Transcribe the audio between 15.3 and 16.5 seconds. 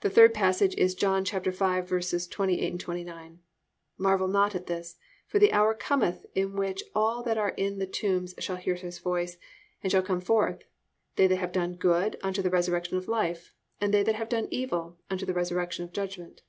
resurrection of judgment."